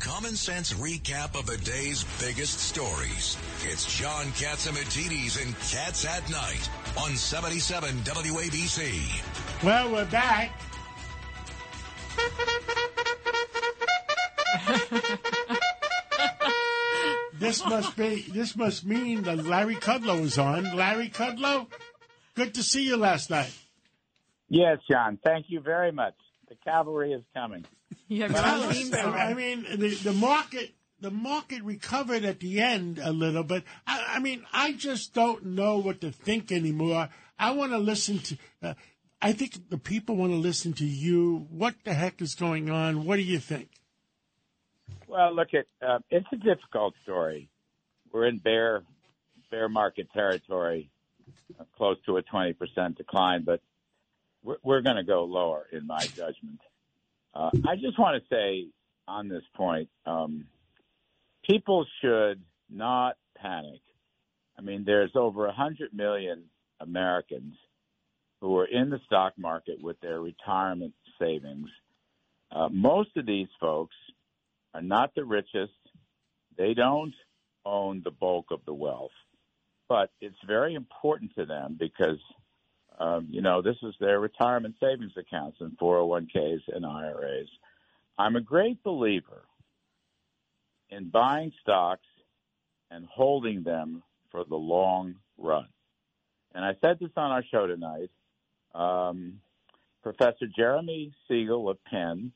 [0.00, 3.36] common sense recap of the day's biggest stories.
[3.64, 9.64] It's John Catsimatidis and Cats at Night on 77 WABC.
[9.64, 10.52] Well, we're back.
[17.38, 18.26] this must be.
[18.32, 20.76] This must mean that Larry Kudlow is on.
[20.76, 21.66] Larry Kudlow,
[22.34, 23.52] good to see you last night.
[24.48, 25.18] Yes, John.
[25.24, 26.14] Thank you very much.
[26.48, 27.64] The cavalry is coming.
[28.10, 30.70] Yeah, Tell us, I mean, the, the market
[31.00, 35.44] the market recovered at the end a little, but I, I mean, I just don't
[35.44, 37.10] know what to think anymore.
[37.38, 38.36] I want to listen to.
[38.62, 38.74] Uh,
[39.20, 41.46] I think the people want to listen to you.
[41.50, 43.04] What the heck is going on?
[43.04, 43.68] What do you think?
[45.06, 47.48] Well, look at uh, it's a difficult story.
[48.12, 48.82] We're in bear
[49.50, 50.90] bear market territory,
[51.58, 53.60] uh, close to a twenty percent decline, but
[54.48, 56.60] we're, we're going to go lower, in my judgment.
[57.34, 58.68] Uh, I just want to say
[59.06, 60.46] on this point, um,
[61.48, 62.40] people should
[62.70, 63.80] not panic.
[64.58, 66.44] I mean, there's over a hundred million
[66.80, 67.54] Americans
[68.40, 71.68] who are in the stock market with their retirement savings.
[72.50, 73.96] Uh, most of these folks
[74.72, 75.72] are not the richest.
[76.56, 77.14] They don't
[77.66, 79.10] own the bulk of the wealth,
[79.88, 82.18] but it's very important to them because,
[82.98, 87.48] um, you know, this is their retirement savings accounts and 401ks and IRAs.
[88.18, 89.42] I'm a great believer
[90.90, 92.06] in buying stocks
[92.90, 95.68] and holding them for the long run.
[96.54, 98.10] And I said this on our show tonight.
[98.74, 99.40] Um,
[100.02, 102.32] Professor Jeremy Siegel of Penn,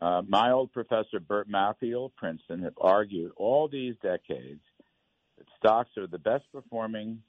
[0.00, 4.60] uh, my old professor Burt Malkiel of Princeton have argued all these decades
[5.36, 7.22] that stocks are the best performing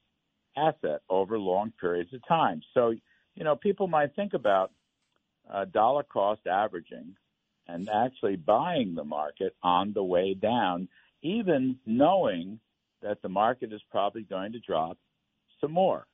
[0.55, 2.61] asset over long periods of time.
[2.73, 2.93] So,
[3.35, 4.71] you know, people might think about
[5.51, 7.15] uh, dollar cost averaging
[7.67, 10.87] and actually buying the market on the way down,
[11.21, 12.59] even knowing
[13.01, 14.97] that the market is probably going to drop
[15.61, 16.05] some more.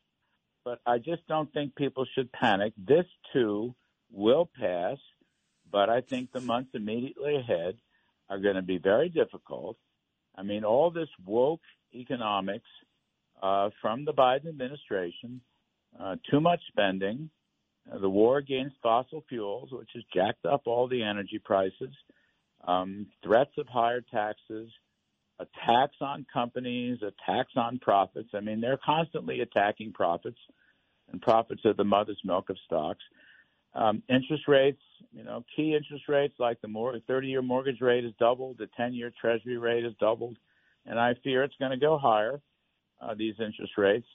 [0.63, 2.73] But I just don't think people should panic.
[2.77, 3.73] This too
[4.11, 4.97] will pass,
[5.71, 7.77] but I think the months immediately ahead
[8.29, 9.77] are going to be very difficult.
[10.35, 11.61] I mean, all this woke
[11.93, 12.69] economics
[13.41, 15.41] uh, from the Biden administration,
[15.99, 17.29] uh, too much spending,
[17.91, 21.93] uh, the war against fossil fuels, which has jacked up all the energy prices,
[22.67, 24.69] um, threats of higher taxes,
[25.39, 28.29] a tax on companies, a tax on profits.
[28.33, 30.39] I mean, they're constantly attacking profits,
[31.11, 33.03] and profits are the mother's milk of stocks.
[33.73, 34.81] Um, interest rates,
[35.13, 39.57] you know, key interest rates like the 30-year mortgage rate has doubled, the 10-year Treasury
[39.57, 40.37] rate has doubled,
[40.85, 42.41] and I fear it's going to go higher.
[43.01, 44.07] Uh, these interest rates.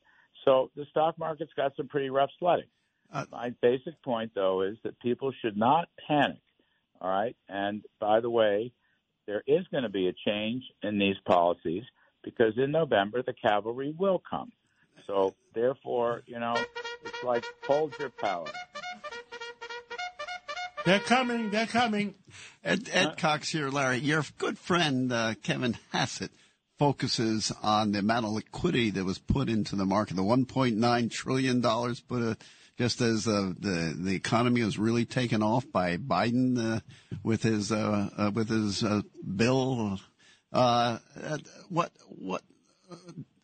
[0.45, 2.67] So the stock market's got some pretty rough sledding.
[3.13, 6.41] Uh, My basic point, though, is that people should not panic.
[7.01, 7.37] All right.
[7.49, 8.73] And by the way,
[9.27, 11.83] there is going to be a change in these policies
[12.23, 14.53] because in November the cavalry will come.
[15.07, 16.55] So therefore, you know,
[17.05, 18.47] it's like hold your power.
[20.85, 21.51] They're coming.
[21.51, 22.15] They're coming.
[22.63, 23.99] Ed, Ed Cox here, Larry.
[23.99, 26.31] Your good friend uh, Kevin Hassett
[26.79, 31.61] focuses on the amount of liquidity that was put into the market, the 1.9 trillion
[31.61, 32.37] dollars put a
[32.77, 36.81] just as uh, the the economy was really taken off by Biden uh,
[37.23, 39.03] with his uh, uh with his uh,
[39.37, 40.01] bill.
[40.53, 40.99] Uh,
[41.69, 42.43] what what?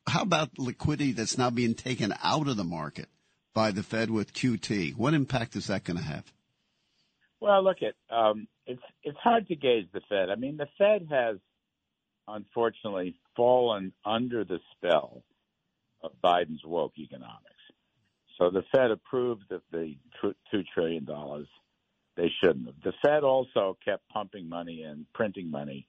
[0.06, 3.08] How about liquidity that's now being taken out of the market
[3.54, 4.96] by the Fed with QT?
[4.96, 6.24] What impact is that going to have?
[7.38, 10.28] Well, look at um, it's it's hard to gauge the Fed.
[10.30, 11.36] I mean, the Fed has
[12.34, 15.22] unfortunately fallen under the spell
[16.02, 17.46] of Biden's woke economics.
[18.38, 21.46] So the Fed approved of the two trillion dollars.
[22.16, 22.74] They shouldn't have.
[22.82, 25.86] The Fed also kept pumping money and printing money,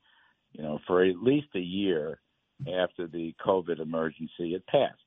[0.52, 2.20] you know, for at least a year
[2.68, 5.00] after the COVID emergency had passed.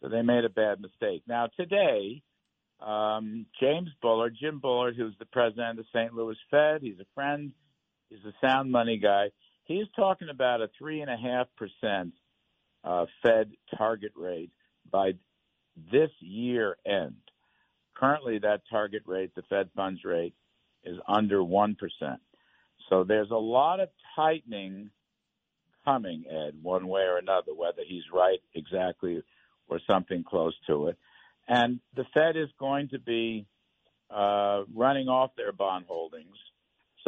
[0.00, 1.22] So they made a bad mistake.
[1.26, 2.22] Now today,
[2.80, 6.14] um, James Bullard, Jim Bullard, who's the president of the St.
[6.14, 7.52] Louis Fed, he's a friend,
[8.08, 9.30] he's a sound money guy.
[9.68, 12.14] He's talking about a three and a half percent
[12.82, 14.50] uh, Fed target rate
[14.90, 15.12] by
[15.92, 17.16] this year end.
[17.94, 20.34] Currently, that target rate, the Fed funds rate,
[20.84, 21.76] is under 1%.
[22.88, 24.90] So there's a lot of tightening
[25.84, 29.22] coming, Ed, one way or another, whether he's right exactly
[29.68, 30.96] or something close to it.
[31.46, 33.46] And the Fed is going to be
[34.10, 36.36] uh, running off their bond holdings.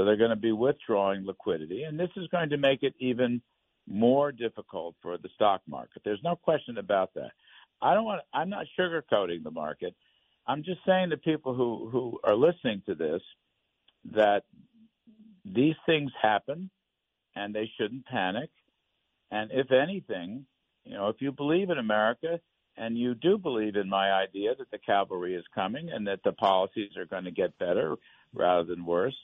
[0.00, 1.82] So they're going to be withdrawing liquidity.
[1.84, 3.42] And this is going to make it even
[3.86, 6.02] more difficult for the stock market.
[6.04, 7.32] There's no question about that.
[7.82, 8.22] I don't want.
[8.32, 9.94] I'm not sugarcoating the market.
[10.46, 13.22] I'm just saying to people who who are listening to this
[14.12, 14.44] that
[15.44, 16.70] these things happen.
[17.36, 18.50] and they shouldn't panic.
[19.30, 20.46] And if anything,
[20.84, 22.40] you know, if you believe in America
[22.76, 26.32] and you do believe in my idea that the cavalry is coming and that the
[26.32, 27.96] policies are going to get better
[28.34, 29.16] rather than worse,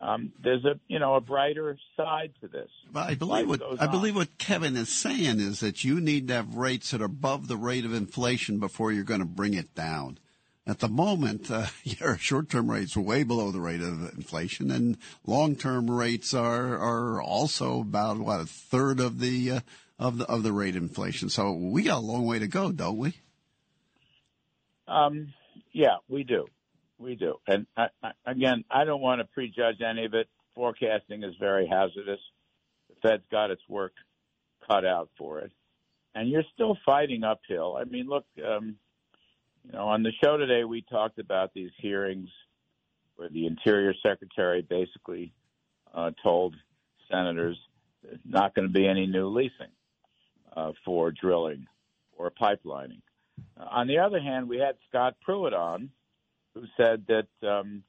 [0.00, 2.68] um, there's a you know a brighter side to this.
[2.92, 6.28] But I believe Life what I believe what Kevin is saying is that you need
[6.28, 9.54] to have rates that are above the rate of inflation before you're going to bring
[9.54, 10.18] it down.
[10.66, 14.98] At the moment, uh, your short-term rates are way below the rate of inflation, and
[15.24, 19.60] long-term rates are are also about what a third of the uh,
[19.98, 21.30] of the of the rate of inflation.
[21.30, 23.14] So we got a long way to go, don't we?
[24.86, 25.32] Um,
[25.72, 26.46] yeah, we do.
[26.98, 27.36] We do.
[27.46, 30.28] And I, I, again, I don't want to prejudge any of it.
[30.54, 32.20] Forecasting is very hazardous.
[32.88, 33.92] The Fed's got its work
[34.66, 35.52] cut out for it.
[36.14, 37.76] And you're still fighting uphill.
[37.78, 38.76] I mean, look, um,
[39.64, 42.30] you know, on the show today, we talked about these hearings
[43.16, 45.32] where the Interior Secretary basically
[45.94, 46.54] uh, told
[47.10, 47.58] senators
[48.02, 49.72] there's not going to be any new leasing
[50.56, 51.66] uh, for drilling
[52.16, 53.02] or pipelining.
[53.58, 55.90] Uh, on the other hand, we had Scott Pruitt on,
[56.56, 57.82] who said that um,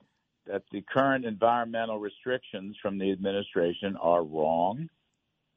[0.46, 4.90] that the current environmental restrictions from the administration are wrong,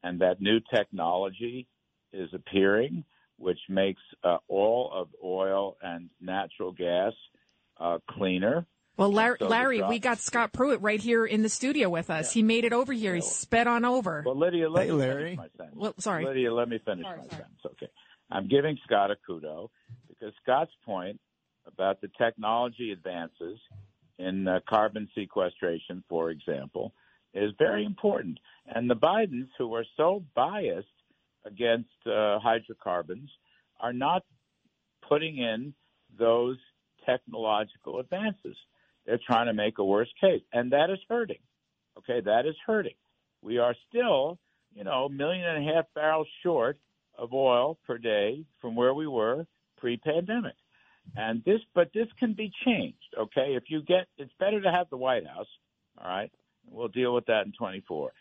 [0.03, 1.67] and that new technology
[2.13, 3.05] is appearing,
[3.37, 7.13] which makes uh, all of oil and natural gas
[7.81, 8.65] uh, cleaner.
[8.97, 12.33] Well, Larry, So Larry we got Scott Pruitt right here in the studio with us.
[12.33, 13.15] He made it over here.
[13.15, 14.23] He sped on over.
[14.27, 15.23] Well, Lydia, let Hey, me Larry.
[15.25, 15.77] finish my sentence.
[15.81, 16.27] Well, sorry.
[16.27, 17.31] Lydia, let me finish Sorry, my sorry.
[17.31, 17.61] sentence.
[17.67, 17.89] Okay.
[18.31, 19.71] I'm giving Scott a kudo
[20.09, 21.19] because Scott's point
[21.81, 23.59] about the technology advances
[24.19, 26.93] in uh, carbon sequestration, for example,
[27.33, 28.39] is very important.
[28.67, 30.87] And the Bidens, who are so biased
[31.47, 33.31] against uh, hydrocarbons,
[33.81, 34.25] are not
[35.09, 35.73] putting in
[36.19, 36.59] those
[37.07, 38.57] technological advances.
[39.07, 41.41] They're trying to make a worse case, and that is hurting.
[41.97, 42.99] Okay, that is hurting.
[43.41, 44.39] We are still,
[44.75, 46.79] you know, a million and a half barrels short
[47.17, 49.47] of oil per day from where we were
[49.79, 50.57] pre-pandemic.
[51.17, 53.15] And this, but this can be changed.
[53.19, 55.49] Okay, if you get, it's better to have the White House.
[55.99, 56.31] All right,
[56.71, 58.13] we'll deal with that in 24.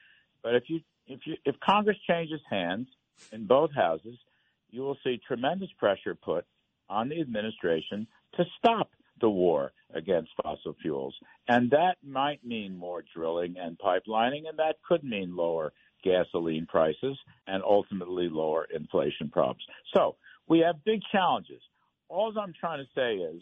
[0.42, 2.88] But if you, if you, if Congress changes hands
[3.32, 4.18] in both houses,
[4.72, 6.46] you will see tremendous pressure put
[6.90, 8.90] on the administration to stop
[9.22, 11.16] the war against fossil fuels.
[11.48, 15.74] And that might mean more drilling and pipelining, and that could mean lower
[16.04, 17.18] gasoline prices
[17.48, 19.64] and ultimately lower inflation problems.
[19.94, 20.16] So
[20.48, 21.62] we have big challenges.
[22.10, 23.42] All I'm trying to say is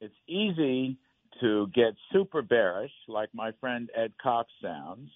[0.00, 0.98] it's easy
[1.40, 5.10] to get super bearish, like my friend Ed Cox sounds,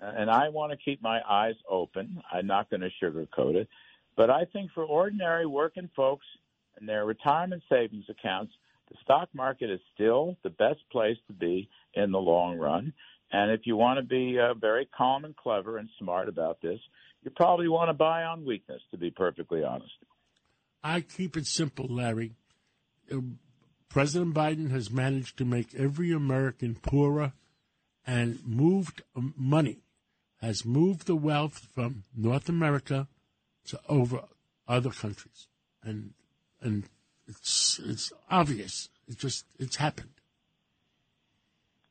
[0.00, 2.22] and I want to keep my eyes open.
[2.32, 3.68] I'm not going to sugarcoat it.
[4.16, 6.26] But I think for ordinary working folks
[6.78, 8.52] and their retirement savings accounts,
[8.90, 12.92] the stock market is still the best place to be in the long run.
[13.32, 16.78] And if you want to be uh, very calm and clever and smart about this,
[17.22, 19.94] you probably want to buy on weakness, to be perfectly honest.
[20.84, 22.32] I keep it simple, Larry.
[23.10, 23.20] Uh,
[23.88, 27.32] President Biden has managed to make every American poorer
[28.06, 29.78] and moved um, money,
[30.42, 33.08] has moved the wealth from North America
[33.68, 34.24] to over
[34.68, 35.48] other countries.
[35.82, 36.12] And
[36.60, 36.84] and
[37.26, 38.90] it's it's obvious.
[39.08, 40.10] It just it's happened.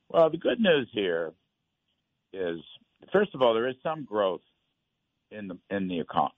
[0.09, 1.33] Well, the good news here
[2.31, 2.59] is,
[3.11, 4.41] first of all, there is some growth
[5.31, 6.35] in the in the economy,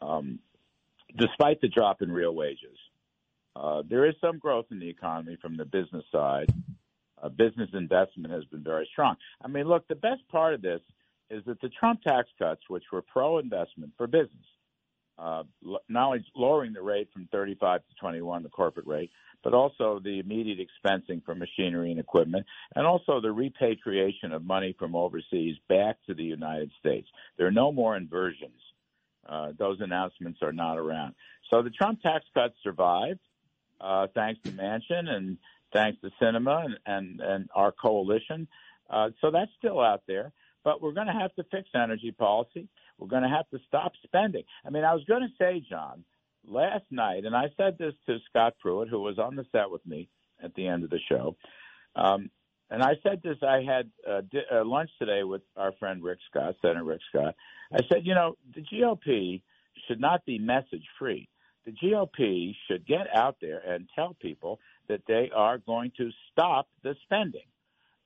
[0.00, 0.38] um,
[1.16, 2.76] despite the drop in real wages.
[3.56, 6.52] Uh, there is some growth in the economy from the business side.
[7.22, 9.16] Uh, business investment has been very strong.
[9.42, 10.80] I mean, look, the best part of this
[11.30, 14.44] is that the Trump tax cuts, which were pro-investment for business,
[15.18, 15.44] uh,
[15.88, 19.10] not only lowering the rate from 35 to 21, the corporate rate,
[19.44, 22.44] but also the immediate expensing for machinery and equipment,
[22.74, 27.06] and also the repatriation of money from overseas back to the United States.
[27.36, 28.60] There are no more inversions.
[29.28, 31.14] Uh, those announcements are not around.
[31.50, 33.20] So the Trump tax cuts survived,
[33.80, 35.38] uh, thanks to Manchin and
[35.72, 38.48] thanks to Sinema and, and, and our coalition.
[38.88, 40.32] Uh, so that's still out there.
[40.62, 42.68] But we're going to have to fix energy policy.
[42.98, 44.44] We're going to have to stop spending.
[44.66, 46.04] I mean, I was going to say, John,
[46.46, 49.84] last night, and I said this to Scott Pruitt, who was on the set with
[49.86, 50.08] me
[50.42, 51.36] at the end of the show.
[51.96, 52.30] Um,
[52.70, 53.36] and I said this.
[53.42, 57.34] I had uh, di- uh, lunch today with our friend Rick Scott, Senator Rick Scott.
[57.72, 59.42] I said, you know, the GOP
[59.86, 61.28] should not be message free.
[61.66, 66.68] The GOP should get out there and tell people that they are going to stop
[66.82, 67.46] the spending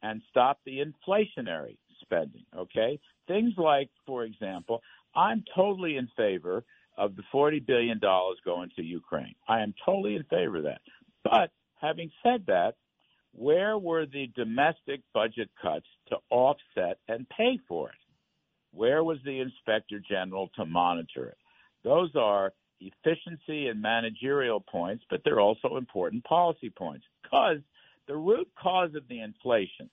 [0.03, 2.45] and stop the inflationary spending.
[2.57, 4.81] Okay, things like, for example,
[5.15, 6.65] I'm totally in favor
[6.97, 8.01] of the $40 billion
[8.45, 9.35] going to Ukraine.
[9.49, 10.81] I am totally in favor of that.
[11.25, 11.51] But
[11.81, 12.75] having said that,
[13.39, 17.95] where were the domestic budget cuts to offset and pay for it?
[18.73, 21.39] Where was the inspector general to monitor it?
[21.85, 27.59] Those are efficiency and managerial points, but they're also important policy points because
[28.09, 29.89] the root cause of the inflation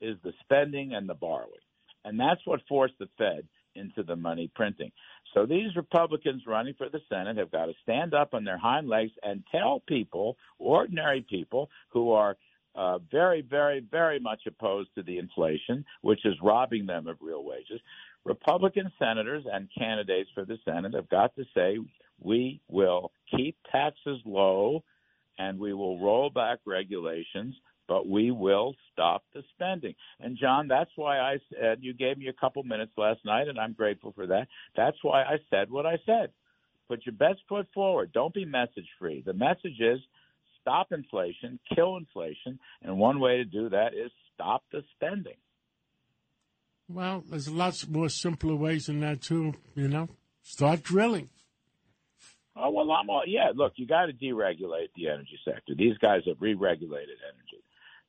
[0.00, 1.52] is the spending and the borrowing.
[2.04, 4.90] And that's what forced the Fed into the money printing.
[5.34, 8.88] So these Republicans running for the Senate have got to stand up on their hind
[8.88, 12.36] legs and tell people, ordinary people who are
[12.78, 17.44] uh, very, very, very much opposed to the inflation, which is robbing them of real
[17.44, 17.80] wages.
[18.24, 21.78] Republican senators and candidates for the Senate have got to say,
[22.20, 24.84] we will keep taxes low
[25.38, 27.54] and we will roll back regulations,
[27.88, 29.94] but we will stop the spending.
[30.20, 33.58] And John, that's why I said you gave me a couple minutes last night, and
[33.58, 34.46] I'm grateful for that.
[34.76, 36.30] That's why I said what I said.
[36.88, 38.12] Put your best foot forward.
[38.12, 39.22] Don't be message free.
[39.24, 40.00] The message is
[40.68, 45.36] stop inflation, kill inflation, and one way to do that is stop the spending.
[46.88, 49.54] Well, there's lots more simpler ways than that too.
[49.74, 50.08] You know,
[50.42, 51.30] start drilling.
[52.56, 53.50] Oh well, I'm all yeah.
[53.54, 55.74] Look, you got to deregulate the energy sector.
[55.76, 57.62] These guys have re-regulated energy,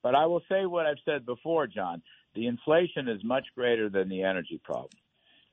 [0.04, 2.02] but I will say what I've said before, John.
[2.36, 4.92] The inflation is much greater than the energy problem.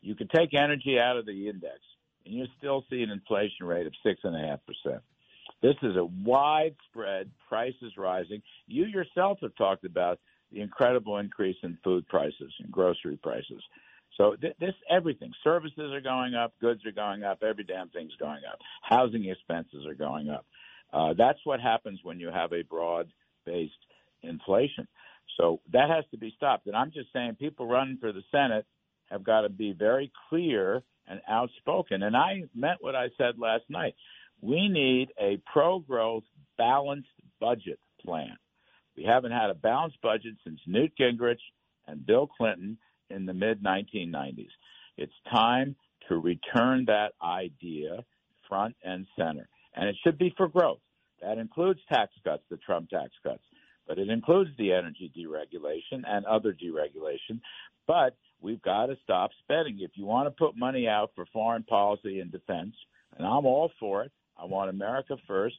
[0.02, 1.80] You can take energy out of the index,
[2.24, 5.02] and you still see an inflation rate of six and a half percent.
[5.62, 8.42] This is a widespread prices rising.
[8.66, 10.18] You yourself have talked about
[10.52, 13.62] the incredible increase in food prices and grocery prices.
[14.16, 18.14] So th- this everything, services are going up, goods are going up, every damn thing's
[18.18, 18.58] going up.
[18.82, 20.46] Housing expenses are going up.
[20.92, 23.72] Uh, that's what happens when you have a broad-based
[24.22, 24.86] inflation.
[25.36, 26.66] So that has to be stopped.
[26.66, 28.64] And I'm just saying, people running for the Senate
[29.10, 32.02] have got to be very clear and outspoken.
[32.02, 33.94] And I meant what I said last night.
[34.40, 36.24] We need a pro-growth,
[36.58, 37.08] balanced
[37.40, 38.36] budget plan.
[38.96, 41.40] We haven't had a balanced budget since Newt Gingrich
[41.86, 42.78] and Bill Clinton
[43.10, 44.48] in the mid 1990s.
[44.96, 45.76] It's time
[46.08, 48.04] to return that idea
[48.48, 49.48] front and center.
[49.74, 50.80] And it should be for growth.
[51.22, 53.42] That includes tax cuts, the Trump tax cuts,
[53.86, 57.40] but it includes the energy deregulation and other deregulation.
[57.86, 59.78] But we've got to stop spending.
[59.80, 62.74] If you want to put money out for foreign policy and defense,
[63.16, 65.56] and I'm all for it, I want America first.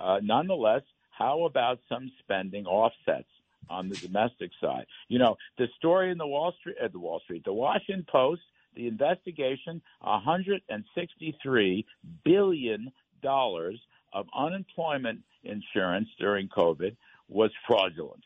[0.00, 3.28] Uh, nonetheless, how about some spending offsets
[3.68, 4.86] on the domestic side?
[5.08, 8.42] You know, the story in the Wall Street, uh, the Wall Street, the Washington Post,
[8.74, 11.86] the investigation, 163
[12.24, 13.78] billion dollars
[14.12, 16.96] of unemployment insurance during COVID
[17.28, 18.24] was fraudulent.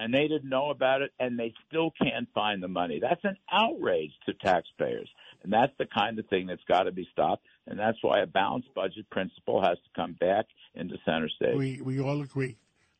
[0.00, 3.00] And they didn't know about it, and they still can't find the money.
[3.02, 5.10] That's an outrage to taxpayers.
[5.42, 7.44] And that's the kind of thing that's got to be stopped.
[7.66, 11.54] And that's why a balanced budget principle has to come back into center stage.
[11.54, 12.56] We, we all agree.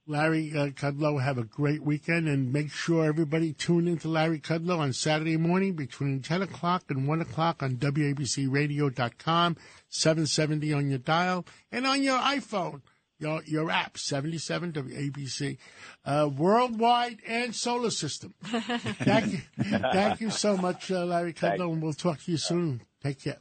[0.07, 4.79] Larry uh, Kudlow, have a great weekend and make sure everybody tune into Larry Kudlow
[4.79, 9.57] on Saturday morning between 10 o'clock and 1 o'clock on WABCRadio.com,
[9.89, 12.83] 770 on your dial, and on your iPhone,
[13.21, 15.59] your, your app, 77 WABC,
[16.05, 18.35] uh, worldwide and solar system.
[18.45, 19.41] thank you.
[19.59, 22.83] Thank you so much, uh, Larry Kudlow, and we'll talk to you soon.
[23.03, 23.39] Take care.